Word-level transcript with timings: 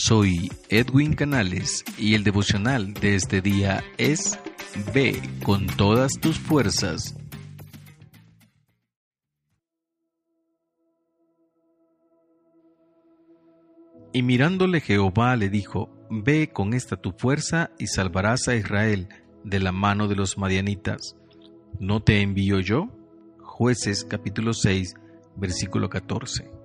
Soy 0.00 0.48
Edwin 0.68 1.14
Canales 1.14 1.84
y 1.98 2.14
el 2.14 2.22
devocional 2.22 2.94
de 2.94 3.16
este 3.16 3.40
día 3.40 3.82
es 3.98 4.38
Ve 4.94 5.20
con 5.42 5.66
todas 5.66 6.12
tus 6.20 6.38
fuerzas. 6.38 7.16
Y 14.12 14.22
mirándole 14.22 14.80
Jehová 14.80 15.34
le 15.34 15.48
dijo, 15.48 15.90
Ve 16.08 16.52
con 16.52 16.74
esta 16.74 16.96
tu 16.96 17.10
fuerza 17.10 17.72
y 17.76 17.88
salvarás 17.88 18.46
a 18.46 18.54
Israel 18.54 19.08
de 19.42 19.58
la 19.58 19.72
mano 19.72 20.06
de 20.06 20.14
los 20.14 20.38
madianitas. 20.38 21.16
¿No 21.80 22.04
te 22.04 22.22
envío 22.22 22.60
yo? 22.60 22.86
Jueces 23.40 24.04
capítulo 24.04 24.54
6, 24.54 24.94
versículo 25.36 25.88
14. 25.88 26.57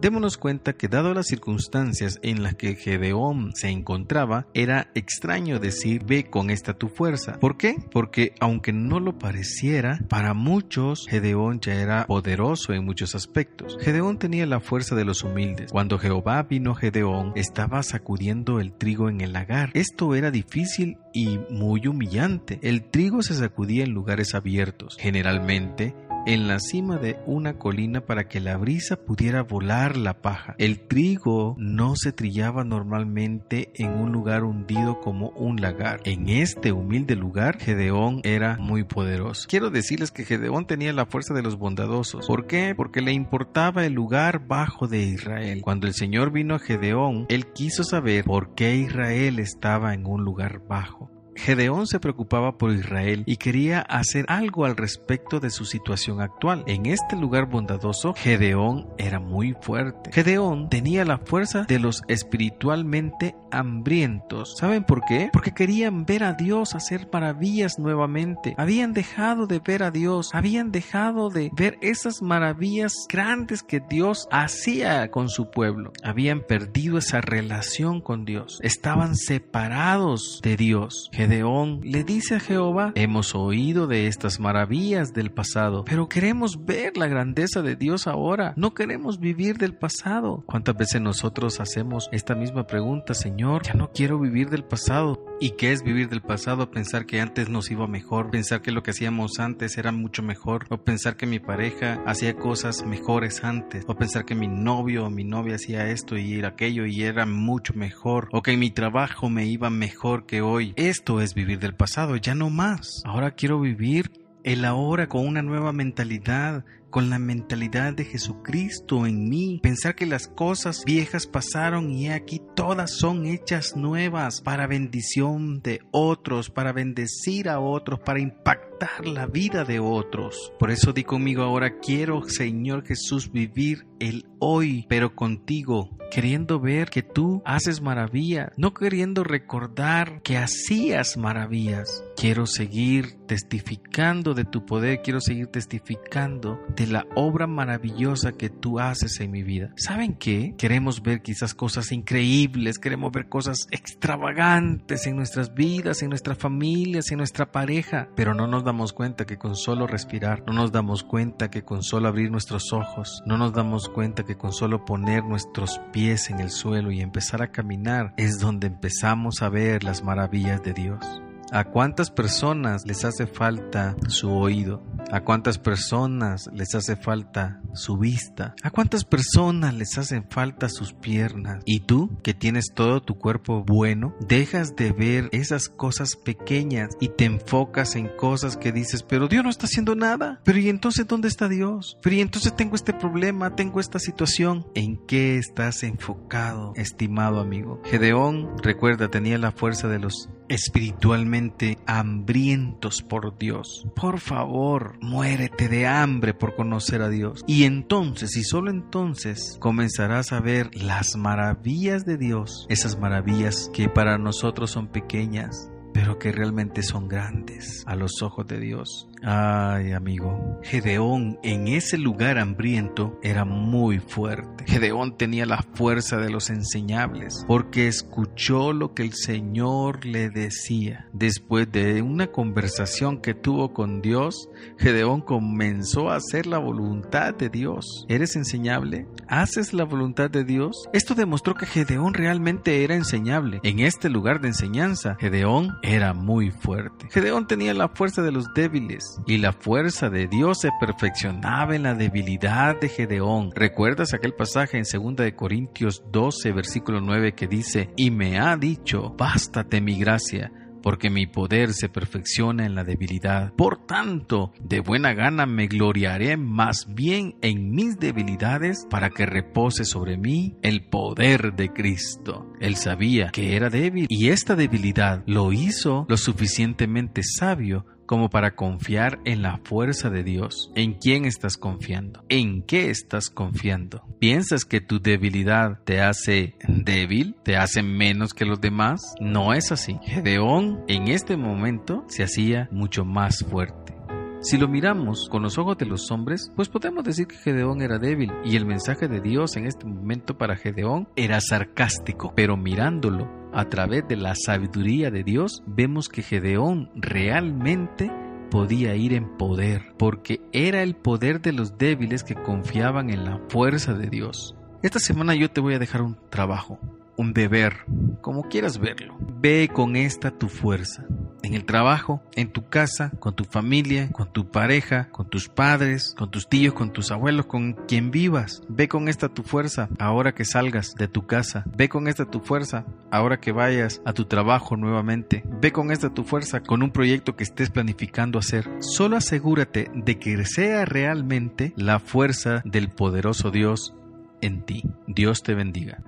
Démonos 0.00 0.36
cuenta 0.38 0.74
que 0.74 0.86
dado 0.86 1.12
las 1.12 1.26
circunstancias 1.26 2.20
en 2.22 2.44
las 2.44 2.54
que 2.54 2.76
Gedeón 2.76 3.52
se 3.56 3.68
encontraba, 3.68 4.46
era 4.54 4.92
extraño 4.94 5.58
decir 5.58 6.04
ve 6.04 6.30
con 6.30 6.50
esta 6.50 6.74
tu 6.74 6.88
fuerza. 6.88 7.40
¿Por 7.40 7.56
qué? 7.56 7.74
Porque 7.90 8.32
aunque 8.38 8.72
no 8.72 9.00
lo 9.00 9.18
pareciera, 9.18 9.98
para 10.08 10.34
muchos 10.34 11.06
Gedeón 11.08 11.58
ya 11.60 11.74
era 11.74 12.06
poderoso 12.06 12.72
en 12.72 12.84
muchos 12.84 13.16
aspectos. 13.16 13.76
Gedeón 13.80 14.20
tenía 14.20 14.46
la 14.46 14.60
fuerza 14.60 14.94
de 14.94 15.04
los 15.04 15.24
humildes. 15.24 15.72
Cuando 15.72 15.98
Jehová 15.98 16.44
vino 16.44 16.76
Gedeón, 16.76 17.32
estaba 17.34 17.82
sacudiendo 17.82 18.60
el 18.60 18.72
trigo 18.72 19.08
en 19.08 19.20
el 19.20 19.32
lagar. 19.32 19.70
Esto 19.74 20.14
era 20.14 20.30
difícil 20.30 20.98
y 21.12 21.40
muy 21.50 21.88
humillante. 21.88 22.60
El 22.62 22.84
trigo 22.84 23.22
se 23.22 23.34
sacudía 23.34 23.82
en 23.82 23.94
lugares 23.94 24.36
abiertos. 24.36 24.96
Generalmente, 25.00 25.94
en 26.28 26.46
la 26.46 26.60
cima 26.60 26.98
de 26.98 27.18
una 27.24 27.54
colina 27.54 28.02
para 28.02 28.28
que 28.28 28.38
la 28.38 28.58
brisa 28.58 28.96
pudiera 28.96 29.42
volar 29.42 29.96
la 29.96 30.20
paja. 30.20 30.54
El 30.58 30.78
trigo 30.86 31.56
no 31.56 31.96
se 31.96 32.12
trillaba 32.12 32.64
normalmente 32.64 33.72
en 33.76 33.92
un 33.92 34.12
lugar 34.12 34.44
hundido 34.44 35.00
como 35.00 35.30
un 35.30 35.62
lagar. 35.62 36.00
En 36.04 36.28
este 36.28 36.70
humilde 36.70 37.16
lugar, 37.16 37.58
Gedeón 37.58 38.20
era 38.24 38.58
muy 38.58 38.84
poderoso. 38.84 39.46
Quiero 39.48 39.70
decirles 39.70 40.10
que 40.10 40.26
Gedeón 40.26 40.66
tenía 40.66 40.92
la 40.92 41.06
fuerza 41.06 41.32
de 41.32 41.42
los 41.42 41.56
bondadosos. 41.56 42.26
¿Por 42.26 42.46
qué? 42.46 42.74
Porque 42.76 43.00
le 43.00 43.12
importaba 43.12 43.86
el 43.86 43.94
lugar 43.94 44.46
bajo 44.46 44.86
de 44.86 45.04
Israel. 45.04 45.62
Cuando 45.62 45.86
el 45.86 45.94
Señor 45.94 46.30
vino 46.30 46.56
a 46.56 46.58
Gedeón, 46.58 47.24
él 47.30 47.46
quiso 47.54 47.84
saber 47.84 48.24
por 48.24 48.54
qué 48.54 48.76
Israel 48.76 49.38
estaba 49.38 49.94
en 49.94 50.04
un 50.04 50.24
lugar 50.24 50.60
bajo. 50.68 51.10
Gedeón 51.38 51.86
se 51.86 52.00
preocupaba 52.00 52.58
por 52.58 52.72
Israel 52.72 53.22
y 53.24 53.36
quería 53.36 53.80
hacer 53.80 54.24
algo 54.28 54.64
al 54.64 54.76
respecto 54.76 55.38
de 55.38 55.50
su 55.50 55.64
situación 55.64 56.20
actual. 56.20 56.64
En 56.66 56.86
este 56.86 57.16
lugar 57.16 57.46
bondadoso, 57.46 58.12
Gedeón 58.14 58.88
era 58.98 59.20
muy 59.20 59.54
fuerte. 59.60 60.10
Gedeón 60.12 60.68
tenía 60.68 61.04
la 61.04 61.18
fuerza 61.18 61.62
de 61.62 61.78
los 61.78 62.02
espiritualmente 62.08 63.36
hambrientos. 63.52 64.56
¿Saben 64.58 64.84
por 64.84 65.04
qué? 65.04 65.30
Porque 65.32 65.54
querían 65.54 66.04
ver 66.04 66.24
a 66.24 66.32
Dios 66.32 66.74
hacer 66.74 67.08
maravillas 67.12 67.78
nuevamente. 67.78 68.54
Habían 68.58 68.92
dejado 68.92 69.46
de 69.46 69.60
ver 69.60 69.84
a 69.84 69.90
Dios, 69.92 70.30
habían 70.34 70.72
dejado 70.72 71.30
de 71.30 71.50
ver 71.56 71.78
esas 71.80 72.20
maravillas 72.20 72.92
grandes 73.08 73.62
que 73.62 73.80
Dios 73.80 74.26
hacía 74.32 75.10
con 75.10 75.28
su 75.28 75.50
pueblo. 75.50 75.92
Habían 76.02 76.40
perdido 76.40 76.98
esa 76.98 77.20
relación 77.20 78.00
con 78.00 78.24
Dios. 78.24 78.58
Estaban 78.62 79.14
separados 79.16 80.40
de 80.42 80.56
Dios. 80.56 81.08
Gedeón 81.12 81.27
le 81.28 82.04
dice 82.04 82.36
a 82.36 82.40
Jehová, 82.40 82.92
hemos 82.94 83.34
oído 83.34 83.86
de 83.86 84.06
estas 84.06 84.40
maravillas 84.40 85.12
del 85.12 85.30
pasado, 85.30 85.84
pero 85.84 86.08
queremos 86.08 86.64
ver 86.64 86.96
la 86.96 87.06
grandeza 87.06 87.60
de 87.60 87.76
Dios 87.76 88.06
ahora, 88.06 88.54
no 88.56 88.72
queremos 88.72 89.20
vivir 89.20 89.58
del 89.58 89.74
pasado. 89.74 90.42
¿Cuántas 90.46 90.74
veces 90.74 91.02
nosotros 91.02 91.60
hacemos 91.60 92.08
esta 92.12 92.34
misma 92.34 92.66
pregunta, 92.66 93.12
Señor? 93.12 93.62
Ya 93.64 93.74
no 93.74 93.90
quiero 93.92 94.18
vivir 94.18 94.48
del 94.48 94.64
pasado. 94.64 95.22
¿Y 95.38 95.50
qué 95.50 95.72
es 95.72 95.82
vivir 95.82 96.08
del 96.08 96.22
pasado? 96.22 96.70
Pensar 96.70 97.04
que 97.04 97.20
antes 97.20 97.50
nos 97.50 97.70
iba 97.70 97.86
mejor, 97.86 98.30
pensar 98.30 98.62
que 98.62 98.72
lo 98.72 98.82
que 98.82 98.92
hacíamos 98.92 99.38
antes 99.38 99.76
era 99.76 99.92
mucho 99.92 100.22
mejor, 100.22 100.66
o 100.70 100.78
pensar 100.78 101.16
que 101.16 101.26
mi 101.26 101.38
pareja 101.40 102.02
hacía 102.06 102.36
cosas 102.36 102.84
mejores 102.86 103.44
antes, 103.44 103.84
o 103.86 103.94
pensar 103.94 104.24
que 104.24 104.34
mi 104.34 104.48
novio 104.48 105.04
o 105.04 105.10
mi 105.10 105.24
novia 105.24 105.56
hacía 105.56 105.90
esto 105.90 106.16
y 106.16 106.42
aquello 106.42 106.86
y 106.86 107.02
era 107.02 107.26
mucho 107.26 107.74
mejor, 107.74 108.28
o 108.32 108.42
que 108.42 108.56
mi 108.56 108.70
trabajo 108.70 109.28
me 109.28 109.46
iba 109.46 109.68
mejor 109.70 110.24
que 110.24 110.40
hoy. 110.40 110.72
Esto 110.76 111.17
es 111.20 111.34
vivir 111.34 111.58
del 111.58 111.74
pasado, 111.74 112.16
ya 112.16 112.34
no 112.34 112.50
más. 112.50 113.02
Ahora 113.04 113.32
quiero 113.32 113.60
vivir 113.60 114.10
el 114.44 114.64
ahora 114.64 115.08
con 115.08 115.26
una 115.26 115.42
nueva 115.42 115.72
mentalidad, 115.72 116.64
con 116.90 117.10
la 117.10 117.18
mentalidad 117.18 117.94
de 117.94 118.04
Jesucristo 118.04 119.06
en 119.06 119.28
mí, 119.28 119.60
pensar 119.62 119.94
que 119.94 120.06
las 120.06 120.28
cosas 120.28 120.82
viejas 120.84 121.26
pasaron 121.26 121.90
y 121.90 122.08
aquí 122.08 122.40
todas 122.54 122.96
son 122.96 123.26
hechas 123.26 123.76
nuevas 123.76 124.40
para 124.40 124.66
bendición 124.66 125.60
de 125.60 125.80
otros, 125.90 126.50
para 126.50 126.72
bendecir 126.72 127.48
a 127.48 127.60
otros, 127.60 128.00
para 128.00 128.20
impactar 128.20 129.06
la 129.06 129.26
vida 129.26 129.64
de 129.64 129.80
otros. 129.80 130.52
Por 130.58 130.70
eso 130.70 130.92
di 130.92 131.04
conmigo 131.04 131.42
ahora, 131.42 131.78
quiero 131.80 132.22
Señor 132.28 132.84
Jesús 132.86 133.30
vivir 133.30 133.86
el 134.00 134.26
hoy, 134.38 134.86
pero 134.88 135.14
contigo, 135.14 135.90
queriendo 136.10 136.60
ver 136.60 136.90
que 136.90 137.02
tú 137.02 137.42
haces 137.44 137.80
maravillas, 137.80 138.50
no 138.56 138.74
queriendo 138.74 139.24
recordar 139.24 140.22
que 140.22 140.38
hacías 140.38 141.16
maravillas. 141.16 142.04
Quiero 142.16 142.46
seguir 142.46 143.18
testificando 143.26 144.34
de 144.34 144.44
tu 144.44 144.64
poder, 144.64 145.02
quiero 145.02 145.20
seguir 145.20 145.48
testificando 145.48 146.60
de 146.78 146.86
la 146.86 147.06
obra 147.16 147.48
maravillosa 147.48 148.32
que 148.32 148.50
tú 148.50 148.78
haces 148.78 149.18
en 149.18 149.32
mi 149.32 149.42
vida. 149.42 149.72
¿Saben 149.76 150.14
qué? 150.14 150.54
Queremos 150.56 151.02
ver 151.02 151.22
quizás 151.22 151.52
cosas 151.52 151.90
increíbles, 151.90 152.78
queremos 152.78 153.10
ver 153.10 153.28
cosas 153.28 153.66
extravagantes 153.72 155.06
en 155.08 155.16
nuestras 155.16 155.54
vidas, 155.54 156.02
en 156.02 156.10
nuestras 156.10 156.38
familias, 156.38 157.10
en 157.10 157.18
nuestra 157.18 157.50
pareja, 157.50 158.08
pero 158.14 158.32
no 158.32 158.46
nos 158.46 158.64
damos 158.64 158.92
cuenta 158.92 159.26
que 159.26 159.38
con 159.38 159.56
solo 159.56 159.88
respirar, 159.88 160.44
no 160.46 160.52
nos 160.52 160.70
damos 160.70 161.02
cuenta 161.02 161.50
que 161.50 161.64
con 161.64 161.82
solo 161.82 162.06
abrir 162.06 162.30
nuestros 162.30 162.72
ojos, 162.72 163.22
no 163.26 163.36
nos 163.36 163.52
damos 163.52 163.88
cuenta 163.88 164.24
que 164.24 164.36
con 164.36 164.52
solo 164.52 164.84
poner 164.84 165.24
nuestros 165.24 165.80
pies 165.92 166.30
en 166.30 166.38
el 166.38 166.50
suelo 166.50 166.92
y 166.92 167.00
empezar 167.00 167.42
a 167.42 167.50
caminar 167.50 168.14
es 168.16 168.38
donde 168.38 168.68
empezamos 168.68 169.42
a 169.42 169.48
ver 169.48 169.82
las 169.82 170.04
maravillas 170.04 170.62
de 170.62 170.74
Dios. 170.74 171.04
¿A 171.50 171.64
cuántas 171.64 172.10
personas 172.10 172.84
les 172.86 173.04
hace 173.06 173.26
falta 173.26 173.96
su 174.08 174.30
oído? 174.30 174.82
¿A 175.10 175.24
cuántas 175.24 175.58
personas 175.58 176.50
les 176.52 176.74
hace 176.74 176.94
falta 176.96 177.62
su 177.72 177.96
vista? 177.96 178.54
¿A 178.62 178.70
cuántas 178.70 179.04
personas 179.06 179.72
les 179.72 179.96
hacen 179.96 180.26
falta 180.28 180.68
sus 180.68 180.92
piernas? 180.92 181.62
Y 181.64 181.80
tú, 181.80 182.18
que 182.22 182.34
tienes 182.34 182.72
todo 182.74 183.00
tu 183.00 183.16
cuerpo 183.16 183.64
bueno, 183.64 184.14
dejas 184.20 184.76
de 184.76 184.92
ver 184.92 185.30
esas 185.32 185.70
cosas 185.70 186.16
pequeñas 186.16 186.90
y 187.00 187.08
te 187.08 187.24
enfocas 187.24 187.96
en 187.96 188.08
cosas 188.08 188.58
que 188.58 188.70
dices, 188.70 189.02
pero 189.02 189.28
Dios 189.28 189.42
no 189.42 189.48
está 189.48 189.64
haciendo 189.64 189.94
nada. 189.94 190.40
Pero 190.44 190.58
¿y 190.58 190.68
entonces 190.68 191.06
dónde 191.06 191.28
está 191.28 191.48
Dios? 191.48 191.96
Pero 192.02 192.16
¿y 192.16 192.20
entonces 192.20 192.54
tengo 192.54 192.74
este 192.74 192.92
problema, 192.92 193.56
tengo 193.56 193.80
esta 193.80 193.98
situación? 193.98 194.66
¿En 194.74 194.98
qué 195.06 195.38
estás 195.38 195.82
enfocado, 195.82 196.74
estimado 196.76 197.40
amigo? 197.40 197.80
Gedeón, 197.86 198.58
recuerda, 198.62 199.08
tenía 199.08 199.38
la 199.38 199.52
fuerza 199.52 199.88
de 199.88 200.00
los 200.00 200.28
espiritualmente 200.48 201.78
hambrientos 201.86 203.02
por 203.02 203.36
Dios. 203.38 203.86
Por 203.94 204.20
favor, 204.20 204.98
muérete 205.00 205.68
de 205.68 205.86
hambre 205.86 206.34
por 206.34 206.54
conocer 206.54 207.02
a 207.02 207.08
Dios. 207.08 207.44
Y 207.46 207.64
entonces, 207.64 208.36
y 208.36 208.44
solo 208.44 208.70
entonces, 208.70 209.56
comenzarás 209.60 210.32
a 210.32 210.40
ver 210.40 210.70
las 210.74 211.16
maravillas 211.16 212.04
de 212.04 212.16
Dios, 212.16 212.66
esas 212.68 212.98
maravillas 212.98 213.70
que 213.72 213.88
para 213.88 214.18
nosotros 214.18 214.70
son 214.70 214.88
pequeñas, 214.88 215.70
pero 215.92 216.18
que 216.18 216.32
realmente 216.32 216.82
son 216.82 217.08
grandes 217.08 217.82
a 217.86 217.96
los 217.96 218.22
ojos 218.22 218.46
de 218.46 218.60
Dios. 218.60 219.08
Ay, 219.22 219.92
amigo, 219.92 220.60
Gedeón 220.62 221.38
en 221.42 221.68
ese 221.68 221.98
lugar 221.98 222.38
hambriento 222.38 223.18
era 223.22 223.44
muy 223.44 223.98
fuerte. 223.98 224.64
Gedeón 224.66 225.16
tenía 225.16 225.46
la 225.46 225.62
fuerza 225.74 226.18
de 226.18 226.30
los 226.30 226.50
enseñables 226.50 227.44
porque 227.46 227.88
escuchó 227.88 228.72
lo 228.72 228.94
que 228.94 229.02
el 229.02 229.14
Señor 229.14 230.04
le 230.04 230.30
decía. 230.30 231.08
Después 231.12 231.70
de 231.72 232.02
una 232.02 232.28
conversación 232.28 233.20
que 233.20 233.34
tuvo 233.34 233.72
con 233.72 234.00
Dios, 234.00 234.48
Gedeón 234.78 235.20
comenzó 235.20 236.10
a 236.10 236.16
hacer 236.16 236.46
la 236.46 236.58
voluntad 236.58 237.34
de 237.34 237.48
Dios. 237.48 238.04
¿Eres 238.08 238.36
enseñable? 238.36 239.06
¿Haces 239.26 239.72
la 239.72 239.84
voluntad 239.84 240.30
de 240.30 240.44
Dios? 240.44 240.88
Esto 240.92 241.14
demostró 241.14 241.54
que 241.54 241.66
Gedeón 241.66 242.14
realmente 242.14 242.84
era 242.84 242.94
enseñable. 242.94 243.60
En 243.62 243.80
este 243.80 244.08
lugar 244.08 244.40
de 244.40 244.48
enseñanza, 244.48 245.16
Gedeón 245.18 245.76
era 245.82 246.14
muy 246.14 246.50
fuerte. 246.50 247.08
Gedeón 247.10 247.46
tenía 247.46 247.74
la 247.74 247.88
fuerza 247.88 248.22
de 248.22 248.32
los 248.32 248.52
débiles 248.54 249.07
y 249.26 249.38
la 249.38 249.52
fuerza 249.52 250.10
de 250.10 250.26
Dios 250.26 250.60
se 250.60 250.70
perfeccionaba 250.80 251.74
en 251.74 251.82
la 251.82 251.94
debilidad 251.94 252.80
de 252.80 252.88
Gedeón. 252.88 253.50
¿Recuerdas 253.54 254.14
aquel 254.14 254.34
pasaje 254.34 254.78
en 254.78 254.84
2 254.84 255.16
de 255.16 255.34
Corintios 255.34 256.02
12 256.10 256.52
versículo 256.52 257.00
9 257.00 257.34
que 257.34 257.46
dice, 257.46 257.90
"Y 257.96 258.10
me 258.10 258.38
ha 258.38 258.56
dicho, 258.56 259.14
bástate 259.16 259.80
mi 259.80 259.98
gracia, 259.98 260.50
porque 260.82 261.10
mi 261.10 261.26
poder 261.26 261.72
se 261.72 261.88
perfecciona 261.88 262.64
en 262.64 262.74
la 262.74 262.84
debilidad. 262.84 263.52
Por 263.54 263.86
tanto, 263.86 264.52
de 264.60 264.80
buena 264.80 265.12
gana 265.12 265.46
me 265.46 265.66
gloriaré 265.66 266.36
más 266.36 266.86
bien 266.88 267.36
en 267.42 267.70
mis 267.70 267.98
debilidades 267.98 268.86
para 268.88 269.10
que 269.10 269.26
repose 269.26 269.84
sobre 269.84 270.16
mí 270.16 270.56
el 270.62 270.88
poder 270.88 271.54
de 271.54 271.72
Cristo. 271.72 272.52
Él 272.60 272.76
sabía 272.76 273.30
que 273.32 273.56
era 273.56 273.70
débil 273.70 274.06
y 274.08 274.28
esta 274.28 274.56
debilidad 274.56 275.22
lo 275.26 275.52
hizo 275.52 276.06
lo 276.08 276.16
suficientemente 276.16 277.22
sabio 277.22 277.84
como 278.08 278.30
para 278.30 278.56
confiar 278.56 279.20
en 279.24 279.42
la 279.42 279.58
fuerza 279.58 280.08
de 280.08 280.24
Dios. 280.24 280.72
¿En 280.74 280.94
quién 280.94 281.26
estás 281.26 281.56
confiando? 281.58 282.24
¿En 282.28 282.62
qué 282.62 282.90
estás 282.90 283.28
confiando? 283.28 284.02
¿Piensas 284.18 284.64
que 284.64 284.80
tu 284.80 284.98
debilidad 284.98 285.78
te 285.84 286.00
hace 286.00 286.56
débil? 286.66 287.36
¿Te 287.44 287.56
hace 287.56 287.82
menos 287.82 288.32
que 288.32 288.46
los 288.46 288.60
demás? 288.60 289.14
No 289.20 289.52
es 289.52 289.70
así. 289.70 289.98
Gedeón 290.02 290.82
en 290.88 291.08
este 291.08 291.36
momento 291.36 292.04
se 292.08 292.24
hacía 292.24 292.68
mucho 292.72 293.04
más 293.04 293.44
fuerte. 293.44 293.94
Si 294.40 294.56
lo 294.56 294.68
miramos 294.68 295.28
con 295.28 295.42
los 295.42 295.58
ojos 295.58 295.76
de 295.78 295.86
los 295.86 296.10
hombres, 296.12 296.52
pues 296.54 296.68
podemos 296.68 297.02
decir 297.04 297.26
que 297.26 297.36
Gedeón 297.36 297.82
era 297.82 297.98
débil 297.98 298.32
y 298.44 298.56
el 298.56 298.66
mensaje 298.66 299.08
de 299.08 299.20
Dios 299.20 299.56
en 299.56 299.66
este 299.66 299.84
momento 299.84 300.38
para 300.38 300.56
Gedeón 300.56 301.08
era 301.16 301.40
sarcástico, 301.40 302.32
pero 302.34 302.56
mirándolo 302.56 303.37
a 303.52 303.68
través 303.68 304.06
de 304.08 304.16
la 304.16 304.34
sabiduría 304.34 305.10
de 305.10 305.24
Dios, 305.24 305.62
vemos 305.66 306.08
que 306.08 306.22
Gedeón 306.22 306.90
realmente 306.94 308.10
podía 308.50 308.94
ir 308.94 309.12
en 309.12 309.36
poder, 309.36 309.94
porque 309.98 310.40
era 310.52 310.82
el 310.82 310.94
poder 310.94 311.40
de 311.40 311.52
los 311.52 311.78
débiles 311.78 312.24
que 312.24 312.34
confiaban 312.34 313.10
en 313.10 313.24
la 313.24 313.40
fuerza 313.48 313.94
de 313.94 314.08
Dios. 314.08 314.54
Esta 314.82 314.98
semana 314.98 315.34
yo 315.34 315.50
te 315.50 315.60
voy 315.60 315.74
a 315.74 315.78
dejar 315.78 316.02
un 316.02 316.16
trabajo, 316.30 316.78
un 317.16 317.32
deber, 317.32 317.84
como 318.20 318.44
quieras 318.44 318.78
verlo. 318.78 319.16
Ve 319.40 319.68
con 319.72 319.96
esta 319.96 320.30
tu 320.30 320.48
fuerza 320.48 321.06
en 321.42 321.54
el 321.54 321.64
trabajo, 321.64 322.22
en 322.34 322.50
tu 322.50 322.68
casa, 322.68 323.10
con 323.18 323.34
tu 323.34 323.44
familia, 323.44 324.10
con 324.12 324.32
tu 324.32 324.50
pareja, 324.50 325.08
con 325.10 325.28
tus 325.28 325.48
padres, 325.48 326.14
con 326.16 326.30
tus 326.30 326.48
tíos, 326.48 326.74
con 326.74 326.92
tus 326.92 327.10
abuelos, 327.10 327.46
con 327.46 327.74
quien 327.86 328.10
vivas. 328.10 328.62
Ve 328.68 328.88
con 328.88 329.08
esta 329.08 329.28
tu 329.28 329.42
fuerza 329.42 329.88
ahora 329.98 330.34
que 330.34 330.44
salgas 330.44 330.94
de 330.94 331.08
tu 331.08 331.26
casa. 331.26 331.64
Ve 331.76 331.88
con 331.88 332.08
esta 332.08 332.24
tu 332.24 332.40
fuerza 332.40 332.84
ahora 333.10 333.40
que 333.40 333.52
vayas 333.52 334.02
a 334.04 334.12
tu 334.12 334.24
trabajo 334.24 334.76
nuevamente. 334.76 335.44
Ve 335.60 335.72
con 335.72 335.90
esta 335.90 336.10
tu 336.10 336.24
fuerza 336.24 336.60
con 336.60 336.82
un 336.82 336.90
proyecto 336.90 337.36
que 337.36 337.44
estés 337.44 337.70
planificando 337.70 338.38
hacer. 338.38 338.68
Solo 338.80 339.16
asegúrate 339.16 339.90
de 339.94 340.18
que 340.18 340.44
sea 340.44 340.84
realmente 340.84 341.72
la 341.76 342.00
fuerza 342.00 342.62
del 342.64 342.90
poderoso 342.90 343.50
Dios 343.50 343.94
en 344.40 344.62
ti. 344.62 344.84
Dios 345.06 345.42
te 345.42 345.54
bendiga. 345.54 346.02